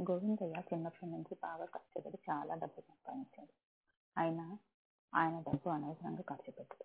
గోవిందయ్య 0.00 0.52
చిన్నప్పటి 0.52 1.10
నుంచి 1.10 1.34
బాగా 1.34 1.64
కష్టపడి 1.64 2.18
చాలా 2.30 2.54
డబ్బు 2.54 2.80
సంపాదించాడు. 2.80 3.52
అయినా 4.18 4.58
ఆయన 5.14 5.38
డబ్బు 5.40 5.68
అనవసరంగా 5.68 6.22
ఖర్చు 6.28 6.50
పెట్టాడు. 6.50 6.84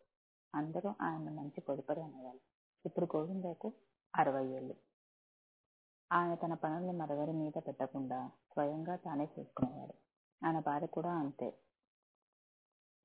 అందరూ 0.56 0.94
ఆయన 1.02 1.30
మంచి 1.30 1.62
పొడిపడి 1.62 2.02
అనేవాళ్ళు 2.02 2.42
ఇప్పుడు 2.86 3.08
గోవిందయ్యకు 3.16 3.74
అరవై 4.16 4.46
ఏళ్ళు. 4.46 4.76
ఆయన 6.14 6.36
తన 6.36 6.54
పనుల్ని 6.54 6.92
మరెవరి 6.92 7.32
మీద 7.32 7.52
పెట్టకుండా 7.68 8.32
స్వయంగా 8.54 8.96
తానే 8.96 9.30
చూసుకునేవాడు. 9.40 9.94
ఆయన 10.46 10.60
భార్య 10.60 10.88
కూడా 10.88 11.12
అంతే. 11.12 11.58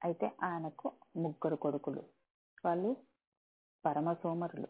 అయితే 0.05 0.33
ఆయనకు 0.43 0.93
ముగ్గురు 1.17 1.57
కొడుకులు. 1.57 2.05
వాళ్ళు 2.65 2.97
పరమసోమరులు. 3.87 4.69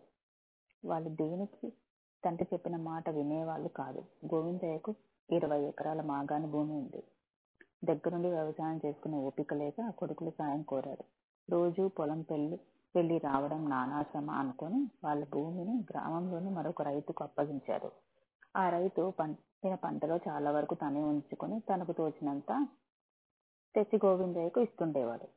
వాళ్ళు 0.84 1.08
దేనికి 1.08 1.70
తండ్రి 2.24 2.48
చెప్పిన 2.52 2.76
మాట 2.76 3.10
వినేవాళ్ళు 3.10 3.68
కాదు. 3.68 4.04
గోవిందయ్యకు 4.34 4.94
ఇరవై 5.28 5.60
ఎకరాల 5.62 6.00
మాగాని 6.02 6.46
భూమి 6.46 6.72
ఉంది. 6.72 7.02
దగ్గరుండి 7.84 8.28
వ్యవసాయం 8.28 8.80
చేసుకునే 8.84 9.16
ఓపిక 9.16 9.54
లేక 9.54 9.88
కొడుకులు 9.90 10.30
సాయం 10.30 10.62
కోరాడు 10.62 11.04
రోజు 11.48 11.88
పొలం 11.98 12.22
పెళ్ళి 12.22 12.58
వెళ్ళి 12.94 13.18
రావడం 13.18 13.68
నానాశ్రమ 13.70 14.30
అనుకొని 14.30 14.80
వాళ్ళ 15.04 15.24
భూమిని 15.24 15.74
గ్రామంలోని 15.90 16.50
మరొక 16.50 16.82
రైతుకు 16.82 17.24
అప్పగించారు. 17.24 17.90
ఆ 18.56 18.68
రైతు 18.68 19.02
పండిన 19.18 19.74
పంటలో 19.74 20.16
చాలా 20.28 20.50
వరకు 20.50 20.74
తనే 20.74 21.02
ఉంచుకొని 21.02 21.60
తనకు 21.60 21.92
తోచినంత 21.92 22.52
తెచ్చి 23.74 23.96
గోవిందయ్యకు 24.04 24.60
ఇస్తుండేవాడు. 24.60 25.28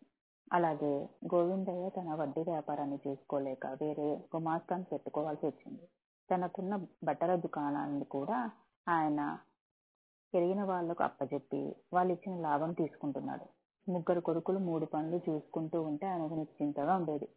అలాగే 0.53 0.93
గోవిందయ్య 1.33 1.89
తన 1.89 2.15
వడ్డీ 2.15 2.41
వ్యాపారాన్ని 2.41 2.99
చేసుకోలేక 3.07 3.65
వేరే 3.81 4.09
గుమాస్తాను 4.35 4.83
పెట్టుకోవాల్సి 4.83 5.45
వచ్చింది. 5.45 5.85
తనకున్న 6.29 6.75
బట్టల 7.03 7.35
దుకాణాన్ని 7.35 8.05
కూడా 8.05 8.37
ఆయన 8.87 9.21
పెరిగిన 10.35 10.63
వాళ్ళకు 10.63 11.01
అప్పజెప్పి 11.03 11.59
వాళ్ళు 11.93 12.11
ఇచ్చిన 12.13 12.35
లాభం 12.41 12.71
తీసుకుంటున్నాడు. 12.73 13.45
ముగ్గురు 13.87 14.21
కొడుకులు 14.21 14.59
మూడు 14.59 14.85
పనులు 14.85 15.17
చూసుకుంటూ 15.29 15.77
ఉంటే 15.81 16.05
ఆయనకు 16.07 16.35
నిశ్చింతగా 16.35 16.95
ఉండేది. 16.95 17.27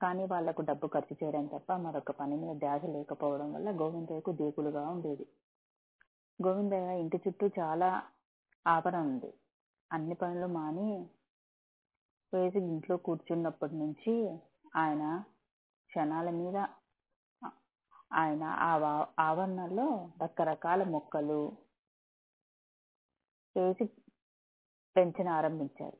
కానీ 0.00 0.24
వాళ్ళకు 0.24 0.62
డబ్బు 0.62 0.86
ఖర్చు 0.86 1.14
చేయడం 1.14 1.46
తప్ప 1.46 1.72
మరొక 1.76 2.10
పని 2.10 2.36
మీద 2.36 2.52
ధ్యాస 2.58 2.82
లేకపోవడం 2.86 3.52
వల్ల 3.52 3.68
గోవిందయ్యకు 3.70 4.32
దీపులుగా 4.32 4.82
ఉండేది. 4.88 5.26
గోవిందయ్య 6.38 7.00
ఇంటి 7.00 7.18
చుట్టూ 7.28 7.46
చాలా 7.60 7.90
ఆవరణ 8.66 9.02
ఉంది. 9.02 9.30
అన్ని 9.90 10.14
పనులు 10.14 10.46
మాని 10.46 10.90
వేసి 12.32 12.58
ఇంట్లో 12.58 12.96
కూర్చున్నప్పటి 12.96 13.74
నుంచి 13.74 14.14
ఆయన 14.76 15.04
క్షణాల 15.90 16.30
మీద 16.30 16.58
ఆయన 18.12 18.44
ఆ 18.44 18.72
ఆవరణలో 19.20 19.88
రకరకాల 20.22 20.82
మొక్కలు 20.84 21.40
వేసి 23.56 23.84
పెంచిన 24.96 25.28
ఆరంభించారు. 25.28 25.98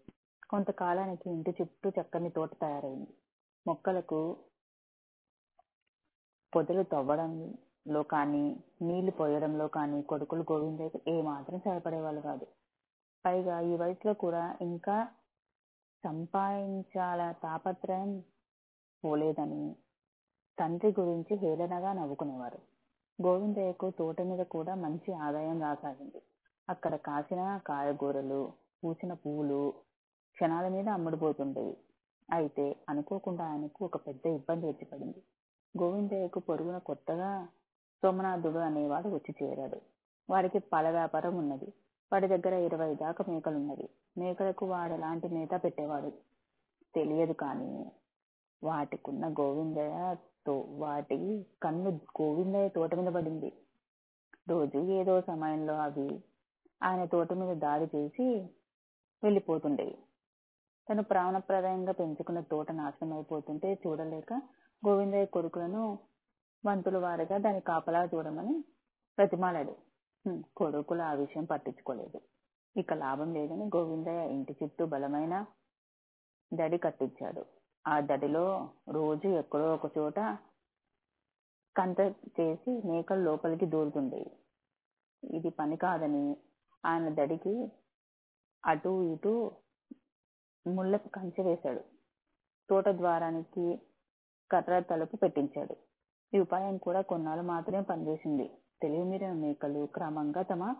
కొంతకాలానికి 0.50 1.30
ఇంటి 1.30 1.50
చుట్టూ 1.50 1.90
చక్కని 1.90 2.30
తోట 2.30 2.52
తయారైంది. 2.60 3.14
మొక్కలకు 3.66 4.36
పొదలు 6.54 6.82
తవ్వడంలో 6.82 8.02
కానీ 8.02 8.56
నీళ్ళు 8.82 9.10
పోయడంలో 9.10 9.68
కానీ 9.68 10.02
కొడుకులు 10.02 10.44
గోవిందయ్యకు 10.52 11.00
ఏమాత్రం 11.08 11.58
సహాయపడేవాళ్ళు 11.58 12.20
కాదు. 12.20 12.46
పైగా 13.24 13.60
ఈ 13.60 13.76
వయసులో 13.76 14.14
కూడా 14.14 14.56
ఇంకా 14.62 15.08
సంపాదించాల 16.04 17.32
తాపత్రయం 17.42 18.24
పోలేదని 19.04 19.76
తండ్రి 20.58 20.94
గురించి 21.00 21.36
హేళనగా 21.36 21.92
నవ్వుకునేవారు. 21.92 22.60
గోవిందయ్యకు 23.22 23.90
తోట 23.90 24.20
మీద 24.20 24.42
కూడా 24.46 24.74
మంచి 24.74 25.12
ఆదాయం 25.12 25.62
రాసాగింది. 25.62 26.22
అక్కడ 26.70 26.94
కాసిన 26.94 27.60
కాయగూరలు 27.66 28.52
పూసిన 28.84 29.12
పువ్వులు 29.12 29.74
క్షణాల 30.34 30.68
మీద 30.68 30.88
అమ్ముడుపోతుండేవి. 30.88 31.76
అయితే 32.28 32.76
అనుకోకుండా 32.88 33.44
ఆయనకు 33.44 33.84
ఒక 33.84 33.96
పెద్ద 33.96 34.26
ఇబ్బంది 34.26 34.66
వచ్చి 34.66 34.84
పడింది 34.84 35.22
గోవిందయ్యకు 35.74 36.40
పొరుగున 36.40 36.78
కొత్తగా 36.78 37.48
సోమనాథుడు 38.02 38.58
అనేవాడు 38.58 39.08
వచ్చి 39.08 39.34
చేరాడు. 39.42 39.80
వాడికి 40.30 40.58
పాల 40.58 40.90
వ్యాపారం 40.90 41.36
ఉన్నది. 41.36 41.72
వాడి 42.12 42.26
దగ్గర 42.26 42.52
ఇరవై 42.52 42.94
దాకా 42.94 43.24
మేకలున్నవి. 43.28 43.88
మేకలకు 44.18 44.66
వాడు 44.66 44.92
ఎలాంటి 44.92 45.28
మేత 45.28 45.50
పెట్టేవాడు? 45.64 46.10
తెలియదు 46.94 47.32
కానీ 47.32 47.92
వాటికున్న 48.64 49.28
గోవిందయ్యతో 49.28 50.64
వాటి 50.68 51.46
కన్ను 51.62 51.90
గోవిందయ్య 51.90 52.68
తోట 52.68 52.94
మీద 52.94 53.12
పడింది. 53.12 53.52
రోజు 54.48 54.78
ఏదో 54.78 55.20
సమయంలో 55.20 55.74
అవి 55.76 56.22
ఆయన 56.82 57.04
తోట 57.04 57.32
మీద 57.32 57.56
దాడి 57.56 57.96
చేసి 57.96 58.26
వెళ్ళిపోతుండేవి. 59.22 59.98
తను 60.88 61.02
ప్రాణప్రదాయంగా 61.02 61.92
పెంచుకున్న 61.92 62.40
తోట 62.40 62.70
నాశనం 62.72 63.12
అయిపోతుంటే 63.12 63.74
చూడలేక 63.74 64.32
గోవిందయ్య 64.82 65.26
కొడుకులను 65.26 65.98
వంతుల 66.66 66.98
వారిగా 66.98 67.38
దాన్ని 67.38 67.60
కాపలా 67.60 68.04
చూడమని 68.04 68.64
ప్రతిమాలాడు. 69.18 69.74
కొడుకులు 70.56 71.02
ఆ 71.02 71.12
విషయం 71.12 71.44
పట్టించుకోలేదు. 71.44 72.20
ఇక 72.76 72.92
లాభం 72.92 73.34
లేదని 73.34 73.64
గోవిందయ్య 73.76 74.32
ఇంటి 74.32 74.56
చుట్టూ 74.62 74.86
బలమైన 74.86 75.46
దడి 76.54 76.78
కట్టించాడు. 76.78 77.46
ఆ 77.86 78.00
దడిలో 78.00 78.70
రోజు 78.88 79.28
ఎక్కడో 79.28 79.74
ఒక 79.74 79.98
చోట 79.98 80.20
కంత 81.76 82.00
చేసి 82.40 82.72
మేకలు 82.88 83.20
లోపలికి 83.20 83.66
దూరుతుండేవి. 83.66 84.30
ఇది 85.36 85.50
పని 85.50 85.76
కాదని 85.76 86.36
ఆయన 86.84 87.14
దడికి 87.14 87.72
అటు 88.64 89.02
ఇటు 89.02 89.56
ముళ్ళకు 90.66 91.08
కంచె 91.08 91.44
వేశాడు. 91.44 91.84
తోట 92.70 92.88
ద్వారానికి 92.88 93.82
కర్ర 94.50 94.80
తలుపు 94.80 95.16
పెట్టించాడు. 95.16 95.76
ఈ 96.34 96.38
ఉపాయం 96.38 96.76
కూడా 96.76 97.00
కొన్నాళ్ళు 97.00 97.44
మాత్రమే 97.44 97.80
పనిచేసింది. 97.80 98.50
తెలివిమీరిన 98.82 99.32
మేకలు 99.32 99.86
క్రమంగా 99.86 100.42
తమ 100.42 100.76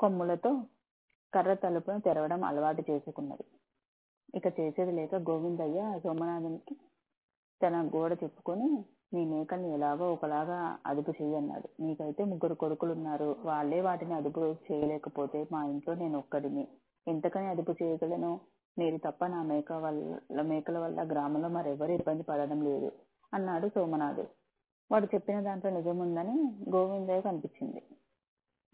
కొమ్ములతో 0.00 0.66
కర్ర 1.34 1.54
తలుపును 1.54 2.00
తెరవడం 2.00 2.44
అలవాటు 2.44 2.84
చేసుకున్నది. 2.90 3.44
ఇక 4.34 4.60
చేసేది 4.60 4.92
లేక 4.92 5.14
గోవిందయ్య 5.14 6.00
సోమనాథునికి 6.02 6.74
తన 7.62 7.90
గోడ 7.96 8.12
చెప్పుకొని 8.22 8.84
నీ 9.12 9.24
మేకల్ని 9.24 9.72
ఎలాగో 9.74 10.12
ఒకలాగా 10.12 10.78
అదుపు 10.86 11.12
చేయన్నాడు 11.22 11.82
నీకైతే 11.82 12.24
ముగ్గురు 12.24 12.54
కొడుకులు 12.54 12.92
ఉన్నారు 12.92 13.36
వాళ్ళే 13.44 13.80
వాటిని 13.80 14.14
అదుపు 14.14 14.40
చేయలేకపోతే 14.66 15.46
మా 15.52 15.64
ఇంట్లో 15.64 15.94
నేను 15.94 16.18
ఒక్కడిని. 16.18 16.68
ఎంతకని 17.06 17.46
అదుపు 17.46 17.72
చేయగలను? 17.82 18.40
మీరు 18.78 18.96
తప్ప 18.96 19.26
నా 19.26 19.42
మేక 19.42 19.72
వల్ల 19.72 20.42
మేకల 20.42 20.78
వల్ల 20.78 21.00
గ్రామంలో 21.12 21.48
మరెవరు 21.48 21.92
ఇబ్బంది 21.92 22.22
పడడం 22.22 22.62
లేదు 22.62 22.92
అన్నాడు 23.34 23.68
సోమనాథు 23.68 24.24
వాడు 24.90 25.06
చెప్పిన 25.06 25.40
దాంట్లో 25.40 25.70
నిజముందని 25.70 26.36
గోవిందయ్య 26.74 27.20
కనిపించింది. 27.20 27.82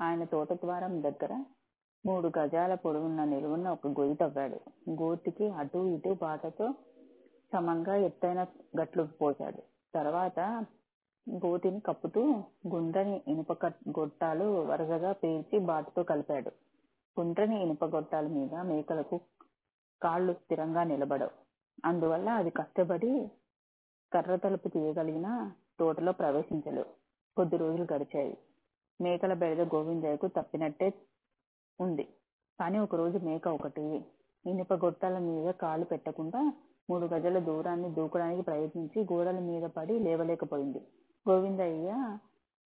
ఆయన 0.00 0.24
తోట 0.24 0.52
ద్వారం 0.52 1.02
దగ్గర 1.02 1.32
మూడు 2.04 2.28
గజాల 2.38 2.74
పొడవున్న 2.74 3.24
నిలువున్న 3.24 3.68
ఒక 3.68 3.86
గొయ్యి 3.88 4.14
తవ్వాడు. 4.14 4.58
గోతికి 5.02 5.48
అటు 5.50 5.78
ఇటు 5.86 6.16
బాటతో 6.22 6.74
సమంగా 7.52 7.96
ఎత్తైన 7.96 8.46
గట్లు 8.80 9.02
పోశాడు. 9.22 9.62
తర్వాత 9.94 10.40
గోతిని 11.26 11.80
కప్పుతూ 11.80 12.22
గుండ్రని 12.66 13.22
ఇనుప 13.28 13.52
గొట్టాలు 13.98 14.44
వరుసగా 14.44 15.12
పేర్చి 15.12 15.58
బాటతో 15.58 16.02
కలిపాడు. 16.02 16.50
గుండ్రని 17.16 17.62
ఇనుప 17.62 17.84
గొట్టాల 17.84 18.26
మీద 18.26 18.54
మేకలకు 18.54 19.20
కాళ్ళు 20.02 20.32
స్థిరంగా 20.32 20.84
నిలబడవు. 20.84 21.34
అందువల్ల 21.84 22.28
అది 22.28 22.50
కష్టపడి 22.50 23.30
కర్ర 24.12 24.36
తలుపు 24.36 24.68
తీయగలిగిన 24.68 25.28
తోటలో 25.78 26.12
ప్రవేశించలేవు 26.12 26.90
కొద్ది 27.36 27.56
రోజులు 27.56 27.86
గడిచాయి. 27.92 28.36
మేకల 29.00 29.32
బెడద 29.34 29.62
గోవిందయ్యకు 29.74 30.28
తప్పినట్టే 30.28 30.88
ఉంది. 31.80 32.04
కానీ 32.58 32.78
ఒకరోజు 32.78 33.18
మేక 33.18 33.48
ఒకటి 33.48 33.84
ఇనుప 34.46 34.72
గొట్టాల 34.74 35.18
మీద 35.18 35.50
కాళ్ళు 35.50 35.86
పెట్టకుండా 35.86 36.52
మూడు 36.90 37.06
గజల 37.06 37.38
దూరాన్ని 37.38 37.88
దూకడానికి 37.90 38.42
ప్రయత్నించి 38.42 38.98
గోడల 39.12 39.38
మీద 39.38 39.62
పడి 39.62 39.98
లేవలేకపోయింది. 39.98 40.80
గోవిందయ్య 41.26 42.18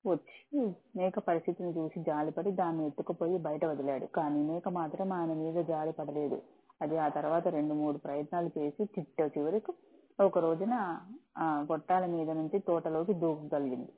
వచ్చి 0.06 0.60
మేక 0.96 1.20
పరిస్థితిని 1.20 1.72
చూసి 1.72 2.00
జాలిపడి 2.00 2.52
దాన్ని 2.52 2.88
ఎత్తుకుపోయి 2.88 3.38
బయట 3.38 3.66
వదిలాడు. 3.66 4.06
కానీ 4.06 4.40
మేక 4.44 4.70
మాత్రం 4.70 5.14
ఆయన 5.14 5.34
మీద 5.34 5.64
జాలి 5.64 5.92
పడలేదు. 5.92 6.42
అది 6.82 6.98
ఆ 6.98 7.08
తర్వాత 7.08 7.48
రెండు 7.48 7.74
మూడు 7.74 7.98
ప్రయత్నాలు 7.98 8.50
చేసి 8.58 8.84
చిట్ట 8.84 9.22
చివరికి 9.38 9.74
ఒక 10.20 10.38
రోజున 10.38 10.74
ఆ 11.38 11.66
గొట్టాల 11.72 12.06
మీద 12.06 12.30
నుంచి 12.30 12.60
తోటలోకి 12.60 13.14
దూకగలిగింది. 13.14 13.92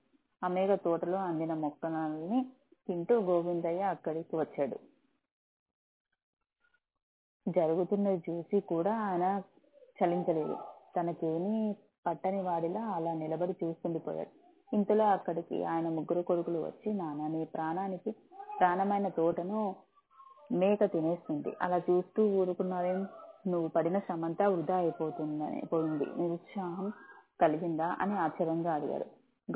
ఆ 0.44 0.48
మేఘ 0.48 0.76
తోటలో 0.76 1.18
అందిన 1.18 1.54
మొక్కలని 1.54 2.42
తింటూ 2.88 3.20
గోవిందయ్య 3.20 3.82
అక్కడికి 3.82 4.36
వచ్చాడు. 4.36 4.78
జరుగుతున్నది 7.48 8.32
చూసి 8.32 8.60
కూడా 8.62 8.94
ఆయన 9.00 9.26
చలించలేదు. 10.04 10.58
తనకేమీ 10.98 11.76
పట్టని 12.08 12.42
వాడిలా 12.42 12.82
అలా 12.82 13.14
నిలబడి 13.14 13.56
చూస్తుండిపోయాడు. 13.64 14.30
ఇంతలో 14.76 15.06
అక్కడికి 15.06 15.64
ఆయన 15.64 15.90
ముగ్గురు 15.90 16.22
కొడుకులు 16.22 16.60
వచ్చి 16.60 16.94
నాన్న 16.94 17.28
నీ 17.28 17.46
ప్రాణానికి 17.46 18.12
ప్రాణమైన 18.60 19.08
తోటను 19.08 19.76
మేక 20.52 20.84
తినేస్తుంది. 20.84 21.54
అలా 21.62 21.78
చూస్తూ 21.78 22.28
ఊరుకున్నావేం? 22.28 23.08
నువ్వు 23.48 23.68
పడిన 23.68 24.00
శ్రమంతా 24.00 24.48
వృధా 24.48 24.76
అయిపోతుందని 24.76 25.62
పోయింది. 25.74 26.06
నిరుత్సాహం 26.06 26.92
కలిగిందా? 27.42 27.96
అని 28.00 28.14
ఆశ్చర్యంగా 28.14 28.74
అడిగాడు. 28.74 29.06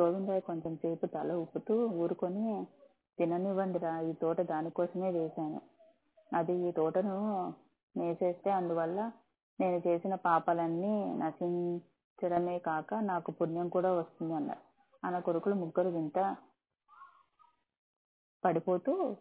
గోవిందయ్య 0.02 0.40
కొంచెం 0.40 0.76
సేపు 0.76 1.06
తల 1.06 1.32
ఊపుతూ 1.32 1.88
ఊరుకొని 1.88 2.68
తిననివ్వండిరా. 3.20 4.00
ఈ 4.00 4.14
తోట 4.14 4.42
దానికోసమే 4.42 5.12
వేశాను. 5.12 5.62
అది 6.36 6.54
ఈ 6.54 6.72
తోటను 6.72 7.54
మేసేస్తే 7.98 8.52
అందువల్ల 8.52 9.12
నేను 9.60 9.82
చేసిన 9.88 10.16
పాపాలన్నీ 10.16 11.14
నశించడమే 11.14 12.60
కాక 12.60 12.94
నాకు 12.94 13.32
పుణ్యం 13.32 13.70
కూడా 13.70 13.92
వస్తుంది 13.92 14.34
అన్నారు. 14.34 14.64
ఆయన 15.06 15.20
కొడుకులు 15.20 15.56
ముగ్గురు 15.56 15.90
వింత 15.90 16.36
పడిపోతూ 18.44 19.16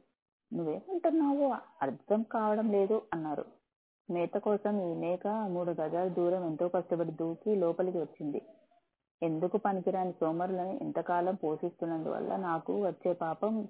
నువ్వేమంటున్నావు? 0.52 1.46
అర్థం 1.82 2.22
కావడం 2.22 2.70
లేదు 2.70 3.02
అన్నారు. 3.12 3.44
మేత 4.10 4.36
కోసం 4.36 4.80
ఈ 4.80 4.94
మేక 4.94 5.26
మూడు 5.26 5.70
గజాల 5.70 6.08
దూరం 6.08 6.44
ఎంతో 6.44 6.68
కష్టపడి 6.68 7.10
దూకి 7.10 7.54
లోపలికి 7.54 7.98
వచ్చింది. 7.98 8.42
ఎందుకు 9.22 9.56
పనికిరాని 9.56 10.12
సోమరులను 10.12 10.78
ఇంతకాలం 10.82 11.34
పోషిస్తున్నందువల్ల 11.34 12.36
నాకు 12.36 12.84
వచ్చే 12.84 13.12
పాపం 13.12 13.68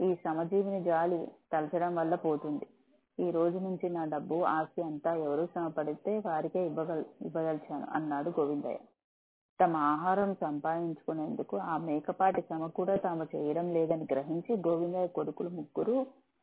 ఈ 0.00 0.14
సమజీవిని 0.14 0.84
జాలి 0.84 1.28
తలచడం 1.52 1.94
వల్ల 1.94 2.14
పోతుంది. 2.14 2.66
ఈ 3.18 3.30
రోజు 3.30 3.58
నుంచి 3.58 3.86
నా 3.88 4.02
డబ్బు 4.04 4.36
ఆస్తి 4.52 4.82
అంతా 4.82 5.10
ఎవరు 5.14 5.42
శ్రమ 5.46 5.66
పడితే 5.68 6.12
వారికే 6.18 6.60
ఇవ్వగల 6.66 7.00
ఇవ్వదలిచాను 7.26 7.86
అన్నాడు 7.90 8.30
గోవిందయ్య. 8.30 8.78
తమ 9.60 9.76
ఆహారం 9.76 10.34
సంపాదించుకునేందుకు 10.34 11.56
ఆ 11.56 11.74
మేకపాటి 11.78 12.42
శ్రమ 12.42 12.66
కూడా 12.66 12.94
తాము 12.96 13.24
చేయడం 13.34 13.66
లేదని 13.72 14.06
గ్రహించి 14.12 14.52
గోవిందయ్య 14.66 15.06
కొడుకులు 15.06 15.48
ముగ్గురు 15.48 15.96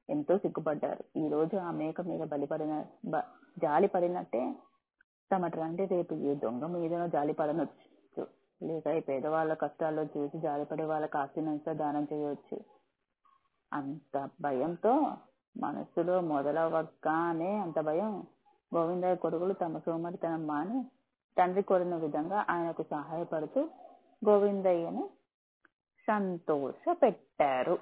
ఎంతో 0.09 0.37
సిగ్గుపడ్డారు. 0.37 1.03
ఈ 1.17 1.27
రోజు 1.29 1.55
ఆ 1.57 1.71
మేక 1.71 2.01
మీద 2.01 2.23
బలిపడిన 2.33 2.75
జాలి 3.57 3.87
పడినట్టే 3.87 4.43
తమ 5.31 5.47
తండ్రి 5.47 5.85
రేపు 5.85 6.13
ఏ 6.13 6.35
దొంగ 6.35 6.65
మీదనో 6.75 7.07
జాలి 7.07 7.33
పడనొచ్చు. 7.33 8.23
లేక 8.61 8.87
ఈ 8.99 8.99
పేదవాళ్ళ 8.99 9.53
కష్టాల్లో 9.53 10.03
చూసి 10.03 10.37
జాలిపడే 10.39 10.85
వాళ్ళకి 10.85 11.17
ఆస్తినంతా 11.17 11.73
దానం 11.73 12.07
చేయవచ్చు 12.13 12.57
అంత 13.71 14.29
భయంతో 14.41 14.93
మనస్సులో 15.57 16.21
మొదలవగానే 16.21 17.57
అంత 17.57 17.79
భయం. 17.79 18.23
గోవిందయ్య 18.71 19.15
కొడుకులు 19.15 19.53
తమ 19.53 19.77
సోమరితనం 19.77 20.47
మాని 20.47 20.79
తండ్రి 21.37 21.63
కోరిన 21.63 21.95
విధంగా 21.95 22.45
ఆయనకు 22.49 22.83
సహాయపడుతూ 22.83 23.61
గోవిందయ్యని 24.21 25.09
సంతోష 26.07 26.89
పెట్టారు 26.89 27.79